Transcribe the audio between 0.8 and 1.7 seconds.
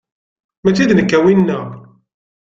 d nekk winna.